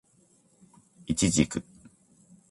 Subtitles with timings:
[1.05, 1.63] イチジク